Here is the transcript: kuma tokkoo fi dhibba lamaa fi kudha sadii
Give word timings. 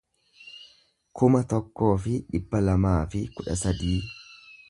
kuma 1.19 1.41
tokkoo 1.53 1.91
fi 2.05 2.15
dhibba 2.31 2.63
lamaa 2.69 2.97
fi 3.13 3.21
kudha 3.37 3.61
sadii 3.65 4.01